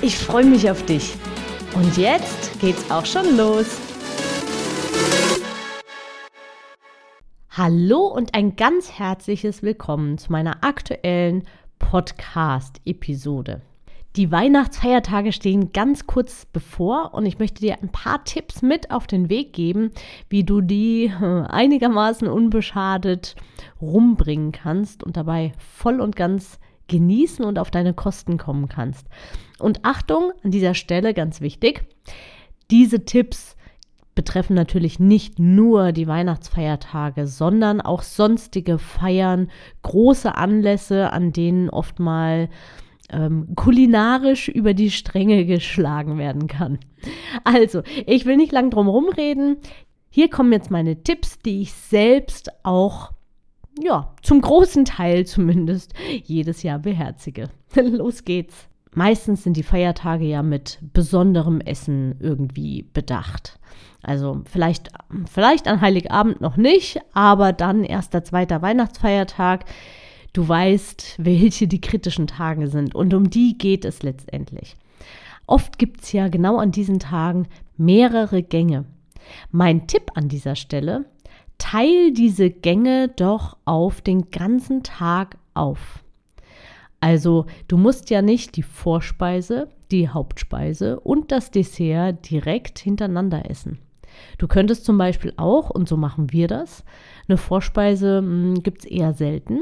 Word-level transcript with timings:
Ich 0.00 0.16
freue 0.16 0.44
mich 0.44 0.70
auf 0.70 0.86
dich. 0.86 1.16
Und 1.74 1.96
jetzt 1.96 2.60
geht's 2.60 2.88
auch 2.88 3.04
schon 3.04 3.36
los. 3.36 3.66
Hallo 7.50 8.06
und 8.06 8.32
ein 8.32 8.54
ganz 8.54 8.92
herzliches 8.92 9.64
Willkommen 9.64 10.16
zu 10.16 10.30
meiner 10.30 10.62
aktuellen 10.62 11.42
Podcast-Episode. 11.80 13.62
Die 14.14 14.30
Weihnachtsfeiertage 14.30 15.32
stehen 15.32 15.72
ganz 15.72 16.06
kurz 16.06 16.46
bevor 16.46 17.12
und 17.12 17.26
ich 17.26 17.40
möchte 17.40 17.60
dir 17.60 17.82
ein 17.82 17.90
paar 17.90 18.22
Tipps 18.22 18.62
mit 18.62 18.92
auf 18.92 19.08
den 19.08 19.28
Weg 19.28 19.52
geben, 19.52 19.90
wie 20.28 20.44
du 20.44 20.60
die 20.60 21.06
äh, 21.06 21.42
einigermaßen 21.48 22.28
unbeschadet 22.28 23.34
rumbringen 23.80 24.52
kannst 24.52 25.02
und 25.02 25.16
dabei 25.16 25.52
voll 25.58 26.00
und 26.00 26.14
ganz 26.14 26.60
genießen 26.88 27.44
und 27.44 27.58
auf 27.58 27.70
deine 27.70 27.94
Kosten 27.94 28.38
kommen 28.38 28.68
kannst. 28.68 29.06
Und 29.58 29.84
Achtung, 29.84 30.32
an 30.42 30.50
dieser 30.50 30.74
Stelle 30.74 31.14
ganz 31.14 31.40
wichtig, 31.40 31.84
diese 32.70 33.04
Tipps 33.04 33.56
betreffen 34.14 34.54
natürlich 34.54 34.98
nicht 34.98 35.38
nur 35.38 35.92
die 35.92 36.08
Weihnachtsfeiertage, 36.08 37.28
sondern 37.28 37.80
auch 37.80 38.02
sonstige 38.02 38.78
Feiern, 38.78 39.48
große 39.82 40.34
Anlässe, 40.34 41.12
an 41.12 41.32
denen 41.32 41.70
oft 41.70 42.00
mal 42.00 42.48
ähm, 43.10 43.54
kulinarisch 43.54 44.48
über 44.48 44.74
die 44.74 44.90
Stränge 44.90 45.46
geschlagen 45.46 46.18
werden 46.18 46.48
kann. 46.48 46.78
Also, 47.44 47.82
ich 48.06 48.26
will 48.26 48.36
nicht 48.36 48.50
lang 48.50 48.70
drum 48.70 48.86
herum 48.86 49.08
reden. 49.08 49.58
Hier 50.10 50.28
kommen 50.28 50.52
jetzt 50.52 50.70
meine 50.70 51.02
Tipps, 51.04 51.38
die 51.38 51.62
ich 51.62 51.72
selbst 51.72 52.50
auch 52.64 53.12
ja, 53.82 54.14
zum 54.22 54.40
großen 54.40 54.84
Teil 54.84 55.26
zumindest 55.26 55.94
jedes 56.24 56.62
Jahr 56.62 56.78
beherzige. 56.78 57.48
Los 57.74 58.24
geht's. 58.24 58.68
Meistens 58.94 59.44
sind 59.44 59.56
die 59.56 59.62
Feiertage 59.62 60.24
ja 60.24 60.42
mit 60.42 60.78
besonderem 60.92 61.60
Essen 61.60 62.16
irgendwie 62.20 62.82
bedacht. 62.82 63.58
Also 64.02 64.42
vielleicht, 64.50 64.90
vielleicht 65.30 65.68
an 65.68 65.80
Heiligabend 65.80 66.40
noch 66.40 66.56
nicht, 66.56 67.00
aber 67.12 67.52
dann 67.52 67.84
erster, 67.84 68.24
zweiter 68.24 68.62
Weihnachtsfeiertag. 68.62 69.66
Du 70.32 70.48
weißt, 70.48 71.16
welche 71.18 71.66
die 71.68 71.80
kritischen 71.80 72.26
Tage 72.26 72.68
sind 72.68 72.94
und 72.94 73.12
um 73.14 73.30
die 73.30 73.58
geht 73.58 73.84
es 73.84 74.02
letztendlich. 74.02 74.76
Oft 75.46 75.78
gibt 75.78 76.02
es 76.02 76.12
ja 76.12 76.28
genau 76.28 76.58
an 76.58 76.72
diesen 76.72 76.98
Tagen 76.98 77.48
mehrere 77.76 78.42
Gänge. 78.42 78.84
Mein 79.50 79.86
Tipp 79.86 80.12
an 80.14 80.28
dieser 80.28 80.56
Stelle, 80.56 81.06
teil 81.58 82.12
diese 82.12 82.50
Gänge 82.50 83.08
doch 83.08 83.56
auf 83.64 84.00
den 84.00 84.30
ganzen 84.30 84.82
Tag 84.82 85.36
auf. 85.54 86.04
Also 87.00 87.46
du 87.68 87.76
musst 87.76 88.10
ja 88.10 88.22
nicht 88.22 88.56
die 88.56 88.62
Vorspeise, 88.62 89.68
die 89.90 90.08
Hauptspeise 90.08 90.98
und 91.00 91.30
das 91.30 91.50
Dessert 91.50 92.28
direkt 92.30 92.78
hintereinander 92.78 93.48
essen. 93.50 93.78
Du 94.38 94.48
könntest 94.48 94.84
zum 94.84 94.98
Beispiel 94.98 95.32
auch, 95.36 95.70
und 95.70 95.88
so 95.88 95.96
machen 95.96 96.32
wir 96.32 96.48
das, 96.48 96.84
eine 97.28 97.36
Vorspeise 97.36 98.18
hm, 98.18 98.62
gibt 98.62 98.80
es 98.80 98.84
eher 98.86 99.12
selten, 99.12 99.60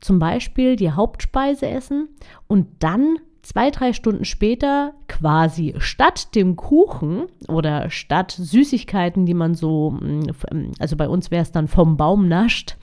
zum 0.00 0.18
Beispiel 0.18 0.76
die 0.76 0.92
Hauptspeise 0.92 1.68
essen 1.68 2.08
und 2.46 2.68
dann 2.78 3.18
zwei, 3.42 3.70
drei 3.70 3.92
Stunden 3.92 4.24
später 4.24 4.92
quasi 5.08 5.74
statt 5.78 6.34
dem 6.34 6.56
Kuchen 6.56 7.26
oder 7.48 7.90
statt 7.90 8.32
Süßigkeiten, 8.32 9.26
die 9.26 9.34
man 9.34 9.54
so, 9.54 9.92
mm, 9.92 10.72
also 10.78 10.96
bei 10.96 11.08
uns 11.08 11.30
wäre 11.30 11.42
es 11.42 11.52
dann 11.52 11.68
vom 11.68 11.96
Baum 11.96 12.28
nascht, 12.28 12.76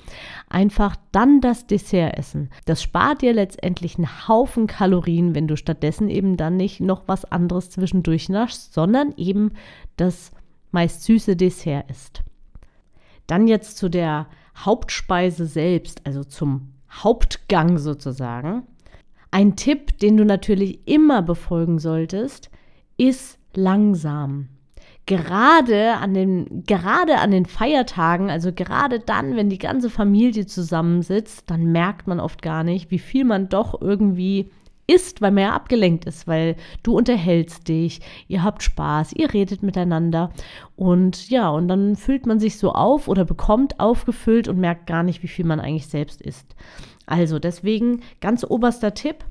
einfach 0.50 0.96
dann 1.12 1.42
das 1.42 1.68
Dessert 1.68 2.18
essen. 2.18 2.50
Das 2.66 2.82
spart 2.82 3.22
dir 3.22 3.34
letztendlich 3.34 3.98
einen 3.98 4.28
Haufen 4.28 4.68
Kalorien, 4.68 5.36
wenn 5.36 5.48
du 5.48 5.58
stattdessen 5.58 6.10
eben 6.10 6.38
dann 6.38 6.58
nicht 6.58 6.80
noch 6.82 7.04
was 7.08 7.26
anderes 7.26 7.70
zwischendurch 7.70 8.30
naschst, 8.30 8.74
sondern 8.74 9.14
eben 9.18 9.52
das 9.96 10.32
meist 10.72 11.04
süße 11.04 11.36
Dessert 11.36 11.90
isst. 11.90 12.24
Dann 13.28 13.48
jetzt 13.48 13.78
zu 13.78 13.90
der 13.90 14.28
Hauptspeise 14.56 15.46
selbst, 15.46 16.02
also 16.06 16.24
zum 16.24 16.74
Hauptgang 16.90 17.78
sozusagen. 17.78 18.64
Ein 19.38 19.56
Tipp, 19.56 20.00
den 20.00 20.18
du 20.18 20.26
natürlich 20.26 20.80
immer 20.88 21.22
befolgen 21.22 21.78
solltest, 21.78 22.50
ist 22.98 23.38
langsam. 23.54 24.48
Gerade 25.06 25.94
an 25.98 26.16
den, 26.16 26.64
gerade 26.64 27.20
an 27.20 27.30
den 27.30 27.46
Feiertagen, 27.46 28.32
also 28.32 28.52
gerade 28.52 29.00
dann, 29.00 29.36
wenn 29.36 29.52
die 29.52 29.60
ganze 29.60 29.92
Familie 29.92 30.48
zusammensitzt, 30.48 31.52
dann 31.52 31.72
merkt 31.72 32.08
man 32.08 32.20
oft 32.20 32.42
gar 32.42 32.64
nicht, 32.64 32.90
wie 32.90 32.98
viel 32.98 33.26
man 33.26 33.48
doch 33.48 33.80
irgendwie 33.80 34.50
isst, 34.88 35.22
weil 35.22 35.30
man 35.30 35.44
ja 35.44 35.54
abgelenkt 35.54 36.06
ist, 36.06 36.26
weil 36.26 36.56
du 36.82 36.98
unterhältst 36.98 37.68
dich, 37.68 38.02
ihr 38.28 38.42
habt 38.42 38.64
Spaß, 38.64 39.14
ihr 39.14 39.36
redet 39.36 39.62
miteinander 39.62 40.32
und 40.76 41.30
ja, 41.30 41.50
und 41.50 41.68
dann 41.68 41.96
füllt 41.96 42.26
man 42.26 42.40
sich 42.40 42.58
so 42.58 42.72
auf 42.72 43.08
oder 43.08 43.24
bekommt 43.24 43.80
aufgefüllt 43.80 44.48
und 44.48 44.58
merkt 44.58 44.88
gar 44.88 45.04
nicht, 45.04 45.22
wie 45.22 45.28
viel 45.28 45.46
man 45.46 45.60
eigentlich 45.60 45.86
selbst 45.86 46.24
isst. 46.24 46.56
Also 47.08 47.40
deswegen 47.40 48.02
ganz 48.22 48.44
oberster 48.44 48.94
Tipp 48.94 49.26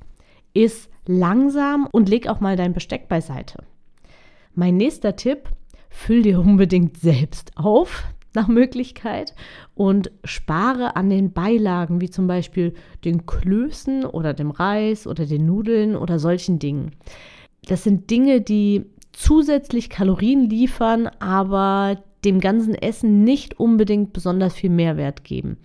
ist 0.53 0.91
langsam 1.07 1.87
und 1.93 2.09
leg 2.09 2.27
auch 2.27 2.41
mal 2.41 2.57
dein 2.57 2.73
Besteck 2.73 3.09
beiseite. 3.09 3.63
Mein 4.55 4.77
nächster 4.77 5.15
Tipp, 5.15 5.51
füll 5.89 6.23
dir 6.23 6.41
unbedingt 6.41 6.99
selbst 6.99 7.53
auf 7.57 8.05
nach 8.35 8.49
Möglichkeit 8.49 9.35
und 9.75 10.11
spare 10.25 10.97
an 10.97 11.11
den 11.11 11.33
Beilagen, 11.33 12.01
wie 12.01 12.11
zum 12.11 12.27
Beispiel 12.27 12.75
den 13.05 13.27
Klößen 13.27 14.05
oder 14.05 14.35
dem 14.35 14.51
Reis 14.51 15.07
oder 15.07 15.27
den 15.27 15.47
Nudeln 15.47 15.97
oder 15.97 16.19
solchen 16.19 16.59
Dingen. 16.59 16.93
Das 17.67 17.83
sind 17.83 18.11
Dinge, 18.11 18.41
die 18.41 18.85
zusätzlich 19.13 19.91
Kalorien 19.91 20.49
liefern, 20.51 21.09
aber 21.19 22.03
dem 22.25 22.41
ganzen 22.41 22.75
Essen 22.75 23.25
nicht 23.25 23.59
unbedingt 23.59 24.13
besonders 24.13 24.55
viel 24.55 24.71
Mehrwert 24.71 25.25
geben. 25.25 25.57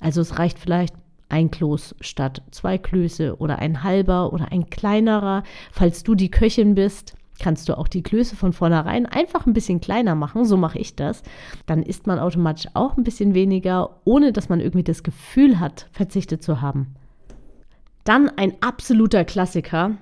Also 0.00 0.20
es 0.20 0.38
reicht 0.38 0.58
vielleicht 0.58 0.94
ein 1.28 1.50
Kloß 1.50 1.96
statt 2.00 2.42
zwei 2.50 2.78
Klöße 2.78 3.36
oder 3.38 3.58
ein 3.58 3.82
halber 3.82 4.32
oder 4.32 4.52
ein 4.52 4.70
kleinerer. 4.70 5.42
Falls 5.72 6.02
du 6.02 6.14
die 6.14 6.30
Köchin 6.30 6.74
bist, 6.74 7.14
kannst 7.38 7.68
du 7.68 7.76
auch 7.76 7.88
die 7.88 8.02
Klöße 8.02 8.36
von 8.36 8.52
vornherein 8.52 9.06
einfach 9.06 9.46
ein 9.46 9.52
bisschen 9.52 9.80
kleiner 9.80 10.14
machen. 10.14 10.44
So 10.44 10.56
mache 10.56 10.78
ich 10.78 10.96
das. 10.96 11.22
Dann 11.66 11.82
isst 11.82 12.06
man 12.06 12.18
automatisch 12.18 12.66
auch 12.74 12.96
ein 12.96 13.04
bisschen 13.04 13.34
weniger, 13.34 14.00
ohne 14.04 14.32
dass 14.32 14.48
man 14.48 14.60
irgendwie 14.60 14.84
das 14.84 15.02
Gefühl 15.02 15.60
hat, 15.60 15.88
verzichtet 15.92 16.42
zu 16.42 16.60
haben. 16.60 16.94
Dann 18.04 18.30
ein 18.30 18.54
absoluter 18.60 19.24
Klassiker. 19.24 19.96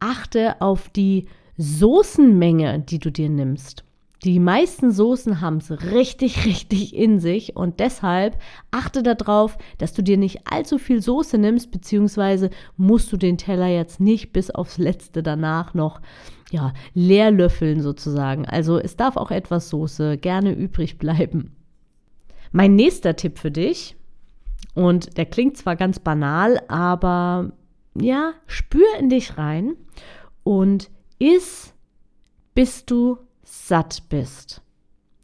Achte 0.00 0.60
auf 0.60 0.88
die 0.90 1.26
Soßenmenge, 1.56 2.80
die 2.80 2.98
du 2.98 3.10
dir 3.10 3.30
nimmst. 3.30 3.85
Die 4.24 4.40
meisten 4.40 4.90
Soßen 4.90 5.40
haben 5.40 5.58
es 5.58 5.70
richtig, 5.92 6.44
richtig 6.46 6.94
in 6.96 7.20
sich 7.20 7.56
und 7.56 7.80
deshalb 7.80 8.38
achte 8.70 9.02
darauf, 9.02 9.58
dass 9.78 9.92
du 9.92 10.02
dir 10.02 10.16
nicht 10.16 10.50
allzu 10.50 10.78
viel 10.78 11.02
Soße 11.02 11.38
nimmst, 11.38 11.70
beziehungsweise 11.70 12.50
musst 12.76 13.12
du 13.12 13.16
den 13.16 13.38
Teller 13.38 13.68
jetzt 13.68 14.00
nicht 14.00 14.32
bis 14.32 14.50
aufs 14.50 14.78
Letzte 14.78 15.22
danach 15.22 15.74
noch 15.74 16.00
ja, 16.50 16.72
leer 16.94 17.30
löffeln 17.30 17.80
sozusagen. 17.82 18.46
Also 18.46 18.78
es 18.78 18.96
darf 18.96 19.16
auch 19.16 19.30
etwas 19.30 19.68
Soße 19.68 20.16
gerne 20.16 20.52
übrig 20.52 20.98
bleiben. 20.98 21.56
Mein 22.52 22.76
nächster 22.76 23.16
Tipp 23.16 23.38
für 23.38 23.50
dich, 23.50 23.96
und 24.76 25.16
der 25.16 25.24
klingt 25.24 25.56
zwar 25.56 25.74
ganz 25.74 25.98
banal, 25.98 26.60
aber 26.68 27.52
ja, 27.98 28.34
spür 28.46 28.86
in 29.00 29.08
dich 29.08 29.38
rein 29.38 29.74
und 30.44 30.90
iss, 31.18 31.74
bis 32.54 32.84
du 32.84 33.16
satt 33.46 34.02
bist, 34.08 34.60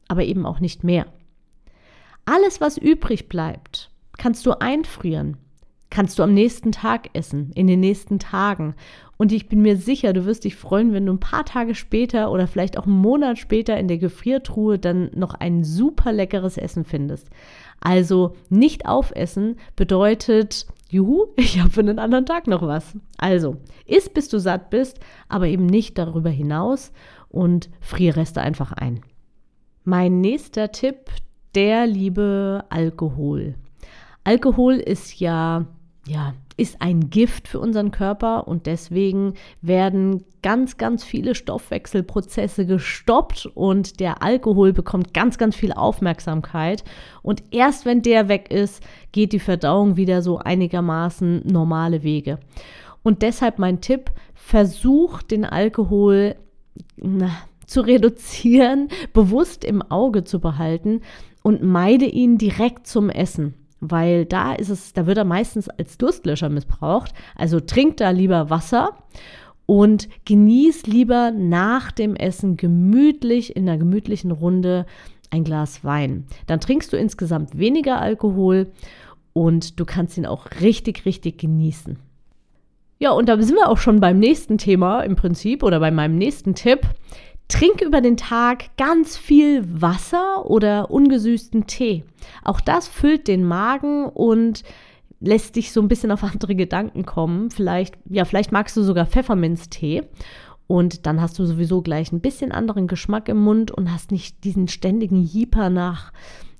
aber 0.08 0.24
eben 0.24 0.46
auch 0.46 0.60
nicht 0.60 0.84
mehr. 0.84 1.06
Alles, 2.24 2.60
was 2.60 2.78
übrig 2.78 3.28
bleibt, 3.28 3.90
kannst 4.16 4.46
du 4.46 4.52
einfrieren, 4.52 5.36
kannst 5.90 6.18
du 6.18 6.22
am 6.22 6.32
nächsten 6.32 6.70
Tag 6.70 7.10
essen, 7.14 7.50
in 7.54 7.66
den 7.66 7.80
nächsten 7.80 8.20
Tagen. 8.20 8.74
Und 9.18 9.32
ich 9.32 9.48
bin 9.48 9.60
mir 9.60 9.76
sicher, 9.76 10.12
du 10.12 10.24
wirst 10.24 10.44
dich 10.44 10.54
freuen, 10.54 10.92
wenn 10.92 11.06
du 11.06 11.12
ein 11.12 11.20
paar 11.20 11.44
Tage 11.44 11.74
später 11.74 12.30
oder 12.30 12.46
vielleicht 12.46 12.78
auch 12.78 12.86
einen 12.86 12.96
Monat 12.96 13.38
später 13.38 13.76
in 13.76 13.88
der 13.88 13.98
Gefriertruhe 13.98 14.78
dann 14.78 15.10
noch 15.14 15.34
ein 15.34 15.64
super 15.64 16.12
leckeres 16.12 16.56
Essen 16.56 16.84
findest. 16.84 17.28
Also 17.80 18.36
nicht 18.48 18.86
aufessen 18.86 19.56
bedeutet 19.74 20.66
Juhu, 20.92 21.28
ich 21.36 21.58
habe 21.58 21.70
für 21.70 21.80
einen 21.80 21.98
anderen 21.98 22.26
Tag 22.26 22.46
noch 22.46 22.60
was. 22.60 22.94
Also, 23.16 23.56
isst 23.86 24.12
bis 24.12 24.28
du 24.28 24.38
satt 24.38 24.68
bist, 24.68 25.00
aber 25.26 25.46
eben 25.46 25.64
nicht 25.64 25.96
darüber 25.96 26.28
hinaus 26.28 26.92
und 27.30 27.70
friere 27.80 28.16
Reste 28.16 28.42
einfach 28.42 28.72
ein. 28.72 29.00
Mein 29.84 30.20
nächster 30.20 30.70
Tipp, 30.70 31.10
der 31.54 31.86
liebe 31.86 32.64
Alkohol. 32.68 33.54
Alkohol 34.22 34.74
ist 34.74 35.18
ja, 35.18 35.64
ja, 36.06 36.34
ist 36.56 36.82
ein 36.82 37.10
Gift 37.10 37.48
für 37.48 37.60
unseren 37.60 37.92
Körper 37.92 38.48
und 38.48 38.66
deswegen 38.66 39.34
werden 39.60 40.24
ganz, 40.42 40.76
ganz 40.76 41.04
viele 41.04 41.34
Stoffwechselprozesse 41.34 42.66
gestoppt 42.66 43.46
und 43.54 44.00
der 44.00 44.22
Alkohol 44.22 44.72
bekommt 44.72 45.14
ganz, 45.14 45.38
ganz 45.38 45.54
viel 45.54 45.72
Aufmerksamkeit. 45.72 46.82
Und 47.22 47.44
erst 47.52 47.86
wenn 47.86 48.02
der 48.02 48.28
weg 48.28 48.50
ist, 48.50 48.82
geht 49.12 49.32
die 49.32 49.38
Verdauung 49.38 49.96
wieder 49.96 50.22
so 50.22 50.38
einigermaßen 50.38 51.42
normale 51.46 52.02
Wege. 52.02 52.38
Und 53.04 53.22
deshalb 53.22 53.58
mein 53.58 53.80
Tipp, 53.80 54.10
versuch 54.34 55.22
den 55.22 55.44
Alkohol 55.44 56.34
na, 56.96 57.30
zu 57.66 57.80
reduzieren, 57.80 58.88
bewusst 59.12 59.64
im 59.64 59.82
Auge 59.82 60.24
zu 60.24 60.40
behalten 60.40 61.02
und 61.42 61.62
meide 61.62 62.06
ihn 62.06 62.38
direkt 62.38 62.88
zum 62.88 63.08
Essen 63.08 63.54
weil 63.82 64.24
da 64.24 64.54
ist 64.54 64.68
es, 64.68 64.92
da 64.92 65.06
wird 65.06 65.18
er 65.18 65.24
meistens 65.24 65.68
als 65.68 65.98
Durstlöscher 65.98 66.48
missbraucht. 66.48 67.12
Also 67.34 67.58
trink 67.58 67.96
da 67.96 68.10
lieber 68.10 68.48
Wasser 68.48 68.96
und 69.66 70.08
genieß 70.24 70.86
lieber 70.86 71.32
nach 71.32 71.90
dem 71.90 72.14
Essen 72.14 72.56
gemütlich 72.56 73.56
in 73.56 73.68
einer 73.68 73.78
gemütlichen 73.78 74.30
Runde 74.30 74.86
ein 75.30 75.42
Glas 75.42 75.82
Wein. 75.82 76.26
Dann 76.46 76.60
trinkst 76.60 76.92
du 76.92 76.96
insgesamt 76.96 77.58
weniger 77.58 78.00
Alkohol 78.00 78.70
und 79.32 79.80
du 79.80 79.84
kannst 79.84 80.16
ihn 80.16 80.26
auch 80.26 80.46
richtig, 80.60 81.04
richtig 81.04 81.38
genießen. 81.38 81.98
Ja, 83.00 83.10
und 83.10 83.28
da 83.28 83.40
sind 83.42 83.56
wir 83.56 83.68
auch 83.68 83.78
schon 83.78 83.98
beim 83.98 84.20
nächsten 84.20 84.58
Thema 84.58 85.00
im 85.00 85.16
Prinzip 85.16 85.64
oder 85.64 85.80
bei 85.80 85.90
meinem 85.90 86.16
nächsten 86.18 86.54
Tipp. 86.54 86.82
Trink 87.52 87.82
über 87.82 88.00
den 88.00 88.16
Tag 88.16 88.74
ganz 88.78 89.18
viel 89.18 89.62
Wasser 89.82 90.48
oder 90.48 90.90
ungesüßten 90.90 91.66
Tee. 91.66 92.02
Auch 92.42 92.62
das 92.62 92.88
füllt 92.88 93.28
den 93.28 93.44
Magen 93.44 94.06
und 94.06 94.62
lässt 95.20 95.56
dich 95.56 95.70
so 95.70 95.82
ein 95.82 95.88
bisschen 95.88 96.10
auf 96.12 96.24
andere 96.24 96.54
Gedanken 96.54 97.04
kommen. 97.04 97.50
Vielleicht, 97.50 97.98
ja, 98.08 98.24
vielleicht 98.24 98.52
magst 98.52 98.74
du 98.78 98.82
sogar 98.82 99.04
Pfefferminztee. 99.04 100.04
Und 100.66 101.04
dann 101.04 101.20
hast 101.20 101.38
du 101.38 101.44
sowieso 101.44 101.82
gleich 101.82 102.10
ein 102.10 102.22
bisschen 102.22 102.52
anderen 102.52 102.86
Geschmack 102.86 103.28
im 103.28 103.44
Mund 103.44 103.70
und 103.70 103.92
hast 103.92 104.12
nicht 104.12 104.44
diesen 104.44 104.66
ständigen 104.68 105.22
Jieper 105.22 105.68
nach 105.68 106.10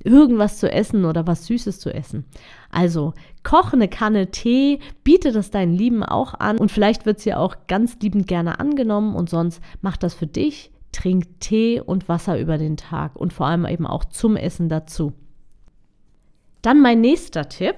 irgendwas 0.05 0.59
zu 0.59 0.71
essen 0.71 1.07
oder 1.07 1.27
was 1.27 1.47
Süßes 1.47 1.81
zu 1.81 1.95
essen. 1.95 2.27
Also 2.71 3.15
koche 3.45 3.77
eine 3.77 3.89
Kanne 3.89 4.31
Tee, 4.31 4.81
biete 5.05 5.33
das 5.33 5.51
deinen 5.51 5.73
Lieben 5.73 6.03
auch 6.03 6.35
an 6.35 6.59
und 6.59 6.71
vielleicht 6.71 7.07
wird 7.07 7.21
es 7.21 7.25
ja 7.25 7.39
auch 7.39 7.57
ganz 7.67 7.97
liebend 8.03 8.27
gerne 8.27 8.61
angenommen 8.61 9.15
und 9.15 9.31
sonst 9.31 9.63
mach 9.81 9.97
das 9.97 10.13
für 10.13 10.27
dich 10.27 10.72
trink 10.93 11.41
Tee 11.41 11.81
und 11.81 12.09
Wasser 12.09 12.39
über 12.39 12.59
den 12.59 12.77
Tag 12.77 13.17
und 13.17 13.33
vor 13.33 13.47
allem 13.47 13.67
eben 13.67 13.87
auch 13.87 14.05
zum 14.05 14.37
Essen 14.37 14.69
dazu. 14.69 15.13
Dann 16.61 16.81
mein 16.81 17.01
nächster 17.01 17.49
Tipp. 17.49 17.77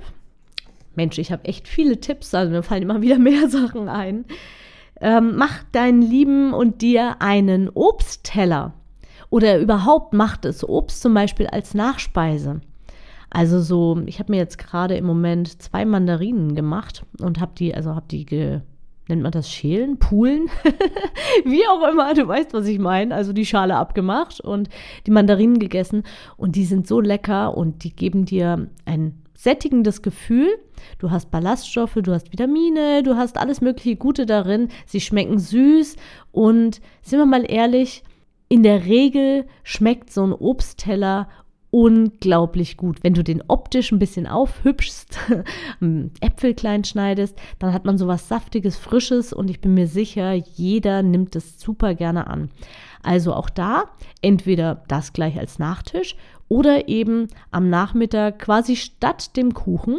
Mensch, 0.94 1.18
ich 1.18 1.32
habe 1.32 1.44
echt 1.46 1.66
viele 1.66 1.98
Tipps, 1.98 2.34
also 2.34 2.52
mir 2.52 2.62
fallen 2.62 2.82
immer 2.82 3.02
wieder 3.02 3.18
mehr 3.20 3.48
Sachen 3.48 3.88
ein. 3.88 4.26
Ähm, 5.00 5.36
mach 5.36 5.64
deinen 5.72 6.02
Lieben 6.02 6.52
und 6.52 6.82
dir 6.82 7.20
einen 7.20 7.68
Obstteller 7.68 8.74
oder 9.30 9.58
überhaupt 9.58 10.12
macht 10.12 10.44
es 10.44 10.66
Obst 10.66 11.02
zum 11.02 11.14
Beispiel 11.14 11.48
als 11.48 11.74
Nachspeise. 11.74 12.60
Also 13.30 13.60
so, 13.60 14.00
ich 14.06 14.20
habe 14.20 14.30
mir 14.30 14.38
jetzt 14.38 14.58
gerade 14.58 14.96
im 14.96 15.04
Moment 15.04 15.60
zwei 15.60 15.84
Mandarinen 15.84 16.54
gemacht 16.54 17.04
und 17.18 17.40
habe 17.40 17.52
die, 17.58 17.74
also 17.74 17.96
habe 17.96 18.06
die 18.08 18.24
nennt 19.08 19.22
man 19.22 19.32
das 19.32 19.50
Schälen, 19.50 19.98
Poolen, 19.98 20.48
wie 21.44 21.66
auch 21.66 21.88
immer, 21.88 22.14
du 22.14 22.26
weißt, 22.26 22.52
was 22.54 22.66
ich 22.66 22.78
meine. 22.78 23.14
Also 23.14 23.32
die 23.32 23.46
Schale 23.46 23.76
abgemacht 23.76 24.40
und 24.40 24.68
die 25.06 25.10
Mandarinen 25.10 25.58
gegessen 25.58 26.04
und 26.36 26.56
die 26.56 26.64
sind 26.64 26.86
so 26.86 27.00
lecker 27.00 27.56
und 27.56 27.84
die 27.84 27.94
geben 27.94 28.24
dir 28.24 28.68
ein 28.84 29.22
sättigendes 29.36 30.02
Gefühl. 30.02 30.48
Du 30.98 31.10
hast 31.10 31.30
Ballaststoffe, 31.30 31.98
du 32.02 32.12
hast 32.12 32.32
Vitamine, 32.32 33.02
du 33.02 33.16
hast 33.16 33.36
alles 33.36 33.60
mögliche 33.60 33.96
Gute 33.96 34.26
darin. 34.26 34.68
Sie 34.86 35.00
schmecken 35.00 35.38
süß 35.38 35.96
und 36.32 36.80
sind 37.02 37.18
wir 37.18 37.26
mal 37.26 37.44
ehrlich, 37.50 38.02
in 38.48 38.62
der 38.62 38.84
Regel 38.84 39.46
schmeckt 39.62 40.12
so 40.12 40.24
ein 40.24 40.32
Obstteller 40.32 41.28
unglaublich 41.74 42.76
gut. 42.76 43.02
Wenn 43.02 43.14
du 43.14 43.24
den 43.24 43.42
optisch 43.48 43.90
ein 43.90 43.98
bisschen 43.98 44.28
aufhübschst, 44.28 45.18
Äpfel 46.20 46.54
klein 46.54 46.84
schneidest, 46.84 47.36
dann 47.58 47.72
hat 47.72 47.84
man 47.84 47.98
sowas 47.98 48.28
saftiges, 48.28 48.76
frisches 48.76 49.32
und 49.32 49.50
ich 49.50 49.60
bin 49.60 49.74
mir 49.74 49.88
sicher, 49.88 50.34
jeder 50.34 51.02
nimmt 51.02 51.34
es 51.34 51.58
super 51.58 51.96
gerne 51.96 52.28
an. 52.28 52.48
Also 53.02 53.34
auch 53.34 53.50
da 53.50 53.86
entweder 54.22 54.84
das 54.86 55.12
gleich 55.12 55.36
als 55.36 55.58
Nachtisch 55.58 56.14
oder 56.48 56.86
eben 56.86 57.26
am 57.50 57.70
Nachmittag 57.70 58.38
quasi 58.38 58.76
statt 58.76 59.36
dem 59.36 59.52
Kuchen. 59.52 59.98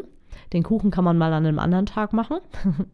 Den 0.54 0.64
Kuchen 0.64 0.92
kann 0.92 1.04
man 1.04 1.18
mal 1.18 1.34
an 1.34 1.46
einem 1.46 1.60
anderen 1.60 1.86
Tag 1.86 2.14
machen. 2.14 2.38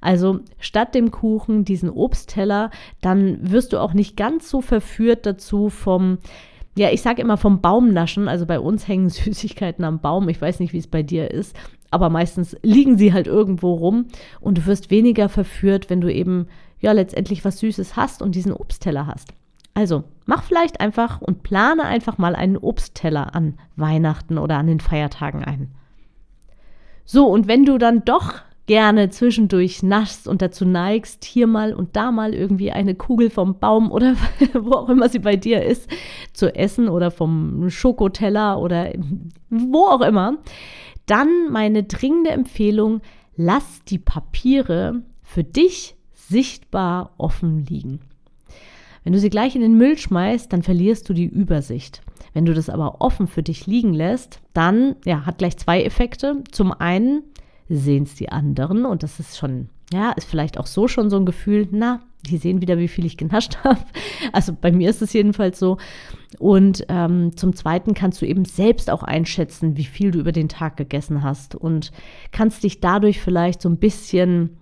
Also 0.00 0.40
statt 0.58 0.94
dem 0.94 1.10
Kuchen 1.10 1.64
diesen 1.64 1.88
Obstteller, 1.88 2.70
dann 3.00 3.38
wirst 3.50 3.72
du 3.72 3.78
auch 3.78 3.94
nicht 3.94 4.18
ganz 4.18 4.50
so 4.50 4.60
verführt 4.60 5.24
dazu 5.24 5.70
vom 5.70 6.18
ja, 6.76 6.90
ich 6.90 7.02
sage 7.02 7.22
immer 7.22 7.36
vom 7.36 7.60
Baum 7.60 7.92
naschen. 7.92 8.28
Also 8.28 8.46
bei 8.46 8.58
uns 8.58 8.88
hängen 8.88 9.08
Süßigkeiten 9.10 9.84
am 9.84 10.00
Baum. 10.00 10.28
Ich 10.28 10.40
weiß 10.40 10.60
nicht, 10.60 10.72
wie 10.72 10.78
es 10.78 10.86
bei 10.86 11.02
dir 11.02 11.30
ist. 11.30 11.56
Aber 11.90 12.10
meistens 12.10 12.56
liegen 12.62 12.98
sie 12.98 13.12
halt 13.12 13.28
irgendwo 13.28 13.74
rum 13.74 14.06
und 14.40 14.58
du 14.58 14.66
wirst 14.66 14.90
weniger 14.90 15.28
verführt, 15.28 15.90
wenn 15.90 16.00
du 16.00 16.12
eben 16.12 16.48
ja 16.80 16.90
letztendlich 16.92 17.44
was 17.44 17.60
Süßes 17.60 17.96
hast 17.96 18.20
und 18.20 18.34
diesen 18.34 18.52
Obstteller 18.52 19.06
hast. 19.06 19.32
Also 19.74 20.04
mach 20.26 20.42
vielleicht 20.42 20.80
einfach 20.80 21.20
und 21.20 21.42
plane 21.42 21.84
einfach 21.84 22.18
mal 22.18 22.34
einen 22.34 22.56
Obstteller 22.56 23.34
an 23.34 23.58
Weihnachten 23.76 24.38
oder 24.38 24.58
an 24.58 24.66
den 24.66 24.80
Feiertagen 24.80 25.44
ein. 25.44 25.70
So, 27.04 27.26
und 27.26 27.48
wenn 27.48 27.64
du 27.64 27.78
dann 27.78 28.04
doch 28.04 28.40
gerne 28.66 29.10
zwischendurch 29.10 29.82
naschst 29.82 30.26
und 30.26 30.40
dazu 30.40 30.64
neigst, 30.64 31.24
hier 31.24 31.46
mal 31.46 31.74
und 31.74 31.96
da 31.96 32.10
mal 32.10 32.34
irgendwie 32.34 32.72
eine 32.72 32.94
Kugel 32.94 33.30
vom 33.30 33.58
Baum 33.58 33.92
oder 33.92 34.14
wo 34.54 34.72
auch 34.72 34.88
immer 34.88 35.08
sie 35.08 35.18
bei 35.18 35.36
dir 35.36 35.62
ist, 35.62 35.88
zu 36.32 36.54
essen 36.54 36.88
oder 36.88 37.10
vom 37.10 37.68
Schokoteller 37.68 38.58
oder 38.60 38.92
wo 39.50 39.86
auch 39.86 40.00
immer, 40.00 40.38
dann 41.06 41.50
meine 41.50 41.82
dringende 41.82 42.30
Empfehlung, 42.30 43.02
lass 43.36 43.84
die 43.84 43.98
Papiere 43.98 45.02
für 45.22 45.44
dich 45.44 45.96
sichtbar 46.12 47.12
offen 47.18 47.66
liegen. 47.66 48.00
Wenn 49.02 49.12
du 49.12 49.18
sie 49.18 49.28
gleich 49.28 49.54
in 49.54 49.60
den 49.60 49.76
Müll 49.76 49.98
schmeißt, 49.98 50.50
dann 50.50 50.62
verlierst 50.62 51.06
du 51.08 51.12
die 51.12 51.26
Übersicht. 51.26 52.00
Wenn 52.32 52.46
du 52.46 52.54
das 52.54 52.70
aber 52.70 53.00
offen 53.00 53.26
für 53.26 53.42
dich 53.42 53.66
liegen 53.66 53.92
lässt, 53.92 54.40
dann 54.54 54.96
ja, 55.04 55.26
hat 55.26 55.38
gleich 55.38 55.58
zwei 55.58 55.82
Effekte. 55.82 56.42
Zum 56.50 56.72
einen 56.72 57.22
sehen 57.68 58.04
es 58.04 58.14
die 58.14 58.30
anderen 58.30 58.84
und 58.84 59.02
das 59.02 59.20
ist 59.20 59.38
schon, 59.38 59.68
ja, 59.92 60.12
ist 60.12 60.28
vielleicht 60.28 60.58
auch 60.58 60.66
so 60.66 60.88
schon 60.88 61.10
so 61.10 61.16
ein 61.16 61.26
Gefühl, 61.26 61.68
na, 61.70 62.00
die 62.26 62.38
sehen 62.38 62.60
wieder, 62.60 62.78
wie 62.78 62.88
viel 62.88 63.04
ich 63.04 63.16
genascht 63.16 63.58
habe. 63.64 63.80
Also 64.32 64.56
bei 64.58 64.72
mir 64.72 64.90
ist 64.90 65.02
es 65.02 65.12
jedenfalls 65.12 65.58
so. 65.58 65.78
Und 66.38 66.84
ähm, 66.88 67.36
zum 67.36 67.54
Zweiten 67.54 67.94
kannst 67.94 68.20
du 68.20 68.26
eben 68.26 68.44
selbst 68.44 68.90
auch 68.90 69.02
einschätzen, 69.02 69.76
wie 69.76 69.84
viel 69.84 70.10
du 70.10 70.18
über 70.18 70.32
den 70.32 70.48
Tag 70.48 70.76
gegessen 70.76 71.22
hast 71.22 71.54
und 71.54 71.92
kannst 72.32 72.64
dich 72.64 72.80
dadurch 72.80 73.20
vielleicht 73.20 73.62
so 73.62 73.68
ein 73.68 73.78
bisschen 73.78 74.58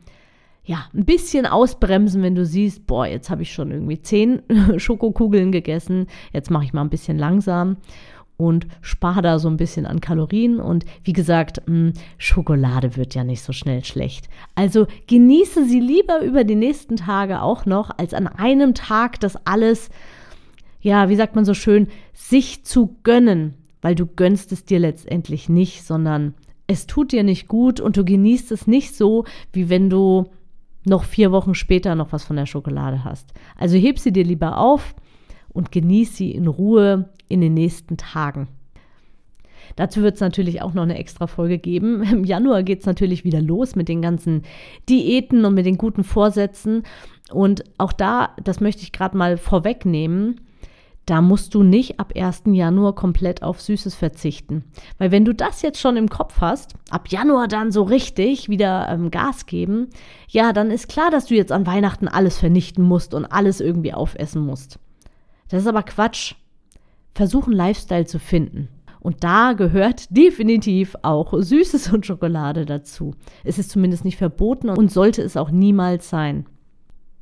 ja, 0.65 0.87
ein 0.95 1.05
bisschen 1.05 1.45
ausbremsen, 1.45 2.23
wenn 2.23 2.37
du 2.37 2.47
siehst, 2.47 2.87
boah, 2.87 3.05
jetzt 3.05 3.31
habe 3.31 3.43
ich 3.43 3.53
schon 3.53 3.73
irgendwie 3.73 4.01
zehn 4.01 4.43
Schokokugeln 4.77 5.51
gegessen, 5.51 6.07
jetzt 6.33 6.53
mache 6.53 6.65
ich 6.65 6.73
mal 6.73 6.83
ein 6.83 6.91
bisschen 6.91 7.19
langsam 7.19 7.79
und 8.37 8.67
spare 8.81 9.23
da 9.23 9.39
so 9.39 9.49
ein 9.49 9.57
bisschen 9.57 9.87
an 9.87 10.01
Kalorien. 10.01 10.61
Und 10.61 10.85
wie 11.05 11.13
gesagt, 11.13 11.63
hm, 11.67 11.93
Schokolade 12.19 12.97
wird 12.97 13.15
ja 13.15 13.25
nicht 13.25 13.43
so 13.43 13.53
schnell 13.53 13.85
schlecht. 13.85 14.29
Also 14.55 14.87
genieße 15.07 15.65
sie 15.67 15.81
lieber 15.81 16.23
über 16.23 16.45
die 16.45 16.57
nächsten 16.57 16.97
Tage 16.97 17.43
auch 17.43 17.67
noch, 17.67 17.91
als 17.97 18.15
an 18.15 18.27
einem 18.27 18.75
Tag 18.75 19.21
das 19.21 19.37
alles, 19.47 19.91
ja, 20.81 21.09
wie 21.09 21.17
sagt 21.17 21.37
man 21.37 21.45
so 21.45 21.55
schön, 21.55 21.89
sich 22.13 22.65
zu 22.65 22.97
gönnen, 23.03 23.55
weil 23.81 23.95
du 23.95 24.07
gönnst 24.07 24.53
es 24.53 24.65
dir 24.65 24.79
letztendlich 24.79 25.49
nicht, 25.49 25.85
sondern 25.85 26.35
es 26.67 26.87
tut 26.87 27.13
dir 27.13 27.23
nicht 27.23 27.49
gut 27.49 27.81
und 27.81 27.97
du 27.97 28.05
genießt 28.05 28.51
es 28.53 28.67
nicht 28.67 28.97
so, 28.97 29.25
wie 29.53 29.69
wenn 29.69 29.91
du 29.91 30.31
noch 30.85 31.05
vier 31.05 31.31
Wochen 31.31 31.55
später 31.55 31.95
noch 31.95 32.13
was 32.13 32.25
von 32.25 32.37
der 32.37 32.47
Schokolade 32.47 33.05
hast. 33.05 33.33
Also 33.57 33.77
heb 33.77 33.99
sie 33.99 34.13
dir 34.13 34.25
lieber 34.25 34.59
auf 34.59 34.95
und 35.53 35.71
genieß 35.71 36.17
sie 36.17 36.33
in 36.33 36.47
Ruhe 36.47 37.11
in 37.33 37.41
den 37.41 37.55
nächsten 37.55 37.97
Tagen. 37.97 38.49
Dazu 39.77 40.03
wird 40.03 40.17
es 40.17 40.21
natürlich 40.21 40.61
auch 40.63 40.75
noch 40.75 40.83
eine 40.83 40.99
extra 40.99 41.27
Folge 41.27 41.59
geben. 41.59 42.03
Im 42.13 42.25
Januar 42.25 42.63
geht 42.63 42.81
es 42.81 42.87
natürlich 42.87 43.25
wieder 43.25 43.41
los 43.41 43.75
mit 43.75 43.89
den 43.89 44.03
ganzen 44.03 44.43
Diäten 44.89 45.45
und 45.45 45.55
mit 45.55 45.67
den 45.67 45.79
guten 45.79 46.05
Vorsätzen. 46.05 46.83
Und 47.31 47.65
auch 47.79 47.93
da, 47.93 48.37
das 48.43 48.61
möchte 48.61 48.83
ich 48.83 48.93
gerade 48.93 49.17
mal 49.17 49.37
vorwegnehmen, 49.37 50.41
da 51.07 51.21
musst 51.21 51.55
du 51.55 51.65
nicht 51.65 51.99
ab 51.99 52.13
1. 52.17 52.43
Januar 52.47 52.95
komplett 52.95 53.43
auf 53.43 53.61
Süßes 53.61 53.97
verzichten. 53.97 54.65
Weil 54.99 55.11
wenn 55.11 55.25
du 55.25 55.35
das 55.35 55.63
jetzt 55.63 55.81
schon 55.81 55.97
im 55.97 56.09
Kopf 56.09 56.41
hast, 56.41 56.75
ab 56.91 57.09
Januar 57.09 57.49
dann 57.49 57.73
so 57.73 57.83
richtig 57.83 58.49
wieder 58.49 58.89
ähm, 58.89 59.11
Gas 59.11 59.47
geben, 59.47 59.89
ja, 60.29 60.53
dann 60.53 60.71
ist 60.71 60.89
klar, 60.89 61.11
dass 61.11 61.27
du 61.27 61.35
jetzt 61.35 61.51
an 61.51 61.67
Weihnachten 61.67 62.07
alles 62.07 62.39
vernichten 62.39 62.85
musst 62.85 63.15
und 63.15 63.25
alles 63.25 63.61
irgendwie 63.61 63.93
aufessen 63.93 64.47
musst. 64.47 64.79
Das 65.49 65.63
ist 65.63 65.69
aber 65.69 65.83
Quatsch. 65.83 66.35
Versuch 67.15 67.47
einen 67.47 67.57
Lifestyle 67.57 68.07
zu 68.07 68.19
finden. 68.19 68.69
Und 69.01 69.25
da 69.25 69.53
gehört 69.53 70.07
definitiv 70.17 70.97
auch 71.03 71.35
Süßes 71.37 71.93
und 71.93 72.07
Schokolade 72.07 72.65
dazu. 72.65 73.15
Es 73.45 73.59
ist 73.59 73.71
zumindest 73.71 74.05
nicht 74.05 74.17
verboten 74.17 74.71
und 74.71 74.93
sollte 74.93 75.23
es 75.23 75.37
auch 75.37 75.51
niemals 75.51 76.09
sein. 76.09 76.47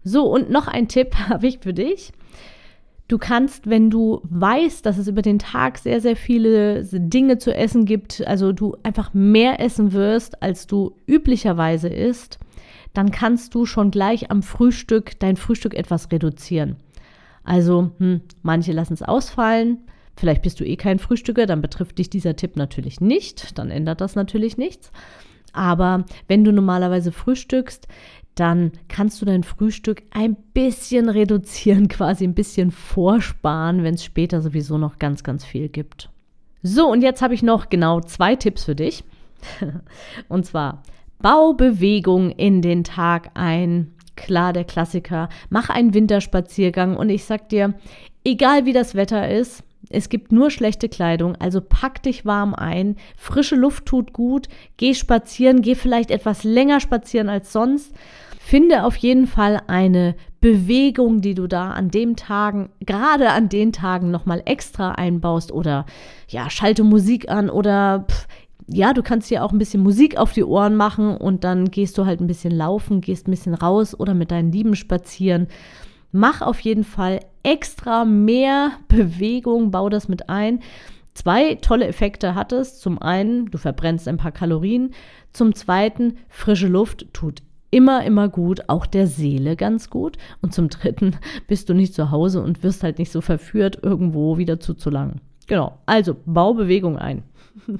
So, 0.05 0.27
und 0.27 0.51
noch 0.51 0.69
ein 0.69 0.89
Tipp 0.89 1.15
habe 1.29 1.47
ich 1.47 1.59
für 1.61 1.73
dich. 1.73 2.13
Du 3.09 3.19
kannst, 3.19 3.69
wenn 3.69 3.91
du 3.91 4.21
weißt, 4.23 4.87
dass 4.87 4.97
es 4.97 5.09
über 5.09 5.23
den 5.23 5.41
Tag 5.41 5.79
sehr, 5.79 6.01
sehr 6.01 6.15
viele 6.15 6.85
Dinge 6.85 7.39
zu 7.39 7.53
essen 7.53 7.85
gibt, 7.85 8.25
also 8.25 8.53
du 8.53 8.77
einfach 8.85 9.13
mehr 9.13 9.59
essen 9.59 9.93
wirst, 9.93 10.41
als 10.45 10.69
du 10.69 10.95
üblicherweise 11.07 11.89
isst, 11.89 12.39
dann 12.95 13.11
kannst 13.11 13.57
du 13.57 13.67
schon 13.67 13.91
gleich 13.91 14.31
am 14.31 14.45
Frühstück 14.45 15.19
dein 15.19 15.37
Frühstück 15.37 15.75
etwas 15.75 16.13
reduzieren. 16.13 16.77
Also, 17.45 17.93
hm, 17.99 18.23
manche 18.43 18.73
lassen 18.73 18.95
es 18.95 19.03
ausfallen. 19.03 19.79
Vielleicht 20.17 20.43
bist 20.43 20.61
du 20.61 20.65
eh 20.65 20.77
kein 20.77 20.99
Frühstücker, 20.99 21.47
dann 21.47 21.63
betrifft 21.63 21.99
dich 21.99 22.11
dieser 22.11 22.37
Tipp 22.37 22.57
natürlich 22.57 23.01
nicht. 23.01 23.59
Dann 23.59 23.71
ändert 23.71 24.01
das 24.01 24.17
natürlich 24.17 24.59
nichts. 24.59 24.93
Aber 25.53 26.05
wenn 26.29 26.45
du 26.45 26.53
normalerweise 26.53 27.13
frühstückst, 27.13 27.89
dann 28.35 28.73
kannst 28.89 29.21
du 29.21 29.27
dein 29.27 29.43
Frühstück 29.43 30.03
ein 30.11 30.37
bisschen 30.55 31.09
reduzieren, 31.09 31.89
quasi 31.89 32.25
ein 32.25 32.35
bisschen 32.35 32.71
vorsparen, 32.71 33.83
wenn 33.83 33.95
es 33.95 34.05
später 34.05 34.41
sowieso 34.41 34.79
noch 34.79 34.99
ganz, 34.99 35.25
ganz 35.25 35.45
viel 35.45 35.69
gibt. 35.69 36.11
So, 36.63 36.91
und 36.91 37.03
jetzt 37.03 37.23
habe 37.23 37.35
ich 37.35 37.43
noch 37.43 37.71
genau 37.71 38.01
zwei 38.01 38.37
Tipps 38.37 38.65
für 38.65 38.75
dich. 38.75 39.05
und 40.29 40.45
zwar 40.45 40.83
Baubewegung 41.21 42.31
in 42.31 42.63
den 42.63 42.85
Tag 42.85 43.31
ein. 43.35 43.93
Klar, 44.21 44.53
der 44.53 44.65
Klassiker. 44.65 45.31
Mach 45.49 45.71
einen 45.71 45.95
Winterspaziergang 45.95 46.95
und 46.95 47.09
ich 47.09 47.25
sag 47.25 47.49
dir, 47.49 47.73
egal 48.23 48.67
wie 48.67 48.75
das 48.75 48.95
Wetter 48.95 49.31
ist, 49.31 49.65
es 49.89 50.11
gibt 50.11 50.31
nur 50.31 50.51
schlechte 50.51 50.91
Kleidung, 50.91 51.37
also 51.37 51.63
pack 51.63 52.03
dich 52.03 52.27
warm 52.27 52.55
ein. 52.55 52.97
Frische 53.17 53.57
Luft 53.57 53.87
tut 53.87 54.13
gut. 54.13 54.49
Geh 54.77 54.93
spazieren, 54.93 55.63
geh 55.63 55.75
vielleicht 55.75 56.11
etwas 56.11 56.45
länger 56.45 56.81
spazieren 56.81 57.31
als 57.31 57.51
sonst. 57.51 57.95
Finde 58.39 58.85
auf 58.85 58.97
jeden 58.97 59.27
Fall 59.27 59.63
eine 59.69 60.17
Bewegung, 60.43 61.23
die 61.23 61.35
du 61.35 61.47
da 61.47 61.71
an 61.71 61.91
dem 61.91 62.15
Tagen, 62.17 62.69
gerade 62.81 63.31
an 63.31 63.49
den 63.49 63.73
Tagen 63.73 64.11
nochmal 64.11 64.43
extra 64.45 64.93
einbaust 64.93 65.51
oder 65.51 65.87
ja, 66.29 66.51
schalte 66.51 66.85
Musik 66.85 67.31
an 67.31 67.49
oder 67.49 68.05
pff, 68.07 68.27
ja, 68.67 68.93
du 68.93 69.03
kannst 69.03 69.31
dir 69.31 69.45
auch 69.45 69.53
ein 69.53 69.59
bisschen 69.59 69.83
Musik 69.83 70.17
auf 70.17 70.33
die 70.33 70.45
Ohren 70.45 70.77
machen 70.77 71.17
und 71.17 71.45
dann 71.45 71.71
gehst 71.71 71.99
du 71.99 72.07
halt 72.07 72.21
ein 72.21 72.27
bisschen 72.27 72.53
laufen, 72.53 73.01
gehst 73.01 73.27
ein 73.27 73.33
bisschen 73.33 73.55
raus 73.55 73.99
oder 73.99 74.15
mit 74.15 74.31
deinen 74.31 74.53
Lieben 74.53 74.77
spazieren. 74.77 75.49
Mach 76.13 76.43
auf 76.43 76.61
jeden 76.61 76.85
Fall 76.85 77.21
extra 77.43 78.05
mehr 78.05 78.73
Bewegung, 78.89 79.71
bau 79.71 79.89
das 79.89 80.09
mit 80.09 80.29
ein. 80.29 80.61
Zwei 81.15 81.57
tolle 81.57 81.87
Effekte 81.87 82.35
hat 82.35 82.53
es. 82.53 82.79
Zum 82.79 83.01
einen, 83.01 83.51
du 83.51 83.59
verbrennst 83.59 84.09
ein 84.09 84.17
paar 84.17 84.33
Kalorien. 84.33 84.93
Zum 85.33 85.55
zweiten, 85.55 86.17
frische 86.29 86.69
Luft 86.69 87.07
tut 87.13 87.43
immer, 87.71 88.05
immer 88.05 88.29
gut, 88.29 88.69
auch 88.69 88.87
der 88.87 89.07
Seele 89.07 89.57
ganz 89.57 89.91
gut. 89.91 90.17
Und 90.43 90.55
zum 90.55 90.69
dritten, 90.69 91.17
bist 91.47 91.69
du 91.69 91.75
nicht 91.75 91.95
zu 91.95 92.11
Hause 92.11 92.43
und 92.43 92.63
wirst 92.63 92.83
halt 92.83 92.99
nicht 92.99 93.13
so 93.13 93.21
verführt, 93.21 93.79
irgendwo 93.83 94.39
wieder 94.39 94.61
zuzulangen. 94.61 95.21
Genau, 95.47 95.79
also 95.87 96.17
bau 96.27 96.55
Bewegung 96.55 96.99
ein. 96.99 97.23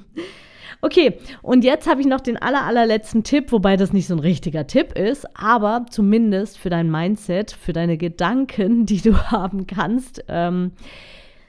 Okay, 0.83 1.19
und 1.43 1.63
jetzt 1.63 1.87
habe 1.87 2.01
ich 2.01 2.07
noch 2.07 2.21
den 2.21 2.37
aller, 2.37 2.63
allerletzten 2.63 3.23
Tipp, 3.23 3.51
wobei 3.51 3.77
das 3.77 3.93
nicht 3.93 4.07
so 4.07 4.15
ein 4.15 4.19
richtiger 4.19 4.65
Tipp 4.65 4.97
ist, 4.97 5.27
aber 5.37 5.85
zumindest 5.89 6.57
für 6.57 6.71
dein 6.71 6.89
Mindset, 6.89 7.51
für 7.51 7.71
deine 7.71 7.97
Gedanken, 7.97 8.87
die 8.87 8.99
du 8.99 9.15
haben 9.31 9.67
kannst. 9.67 10.23
Ähm, 10.27 10.71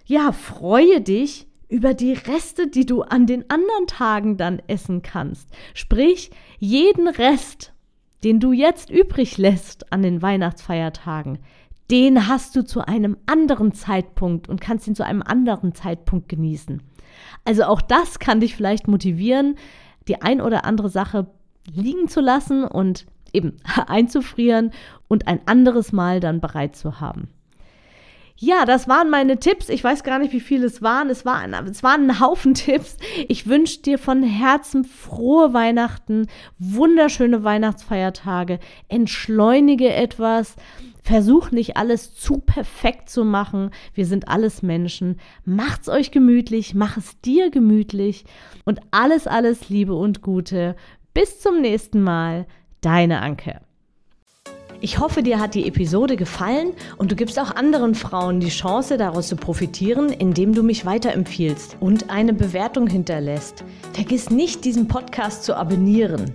ja, 0.05 0.33
freue 0.33 1.01
dich 1.01 1.47
über 1.71 1.95
die 1.95 2.13
Reste, 2.13 2.69
die 2.69 2.85
du 2.85 3.01
an 3.01 3.27
den 3.27 3.49
anderen 3.49 3.87
Tagen 3.87 4.37
dann 4.37 4.61
essen 4.67 5.01
kannst. 5.01 5.49
Sprich, 5.73 6.31
jeden 6.59 7.09
Rest, 7.09 7.73
den 8.25 8.39
du 8.39 8.53
jetzt 8.53 8.91
übrig 8.91 9.39
lässt 9.39 9.91
an 9.91 10.03
den 10.03 10.21
Weihnachtsfeiertagen, 10.21 11.39
den 11.91 12.29
hast 12.29 12.55
du 12.55 12.63
zu 12.63 12.87
einem 12.87 13.17
anderen 13.25 13.73
Zeitpunkt 13.73 14.51
und 14.51 14.61
kannst 14.61 14.87
ihn 14.87 14.95
zu 14.95 15.05
einem 15.05 15.23
anderen 15.23 15.75
Zeitpunkt 15.75 16.29
genießen. 16.29 16.83
Also 17.45 17.65
auch 17.65 17.81
das 17.81 18.19
kann 18.19 18.41
dich 18.41 18.55
vielleicht 18.55 18.89
motivieren, 18.89 19.57
die 20.09 20.21
ein 20.21 20.41
oder 20.41 20.65
andere 20.65 20.89
Sache 20.89 21.27
liegen 21.73 22.09
zu 22.09 22.21
lassen 22.21 22.65
und 22.65 23.07
eben 23.33 23.57
einzufrieren 23.87 24.73
und 25.09 25.29
ein 25.29 25.41
anderes 25.47 25.93
Mal 25.93 26.21
dann 26.21 26.41
bereit 26.41 26.77
zu 26.77 27.01
haben. 27.01 27.29
Ja, 28.45 28.65
das 28.65 28.89
waren 28.89 29.09
meine 29.09 29.39
Tipps. 29.39 29.69
Ich 29.69 29.85
weiß 29.85 30.03
gar 30.03 30.19
nicht, 30.19 30.33
wie 30.33 30.41
viele 30.41 30.67
es 30.67 30.83
waren. 30.83 31.11
Es, 31.11 31.25
war 31.25 31.37
ein, 31.37 31.55
es 31.55 31.85
waren 31.85 32.11
ein 32.11 32.19
Haufen 32.19 32.55
Tipps. 32.55 32.97
Ich 33.29 33.47
wünsche 33.47 33.83
dir 33.83 33.99
von 33.99 34.25
Herzen 34.25 34.85
frohe 34.85 35.55
Weihnachten, 35.55 36.27
wunderschöne 36.59 37.45
Weihnachtsfeiertage. 37.45 38.59
Entschleunige 38.89 39.93
etwas. 39.93 40.57
Versuch 41.03 41.51
nicht 41.51 41.77
alles 41.77 42.15
zu 42.15 42.39
perfekt 42.39 43.11
zu 43.11 43.25
machen. 43.25 43.71
Wir 43.93 44.07
sind 44.07 44.29
alles 44.29 44.63
Menschen. 44.63 45.21
Macht's 45.45 45.89
euch 45.89 46.13
gemütlich, 46.13 46.75
mach 46.75 46.97
es 46.97 47.21
dir 47.21 47.51
gemütlich 47.51 48.25
und 48.65 48.81
alles, 48.93 49.27
alles 49.27 49.69
Liebe 49.69 49.95
und 49.95 50.23
Gute. 50.23 50.77
Bis 51.13 51.41
zum 51.41 51.61
nächsten 51.61 52.03
Mal. 52.03 52.47
Deine 52.81 53.21
Anke. 53.21 53.61
Ich 54.81 54.99
hoffe, 54.99 55.23
dir 55.23 55.39
hat 55.39 55.55
die 55.55 55.69
Episode 55.69 56.17
gefallen 56.17 56.73
und 56.97 57.13
du 57.13 57.17
gibst 57.17 57.39
auch 57.39 57.55
anderen 57.55 57.95
Frauen 57.95 58.41
die 58.41 58.49
Chance, 58.49 58.97
daraus 58.97 59.29
zu 59.29 59.37
profitieren, 59.37 60.09
indem 60.09 60.55
du 60.55 60.65
mich 60.65 60.85
weiterempfiehlst 60.85 61.77
und 61.79 62.11
eine 62.11 62.33
Bewertung 62.33 62.89
hinterlässt. 62.89 63.63
Vergiss 63.93 64.31
nicht, 64.31 64.65
diesen 64.65 64.89
Podcast 64.89 65.45
zu 65.45 65.57
abonnieren. 65.57 66.35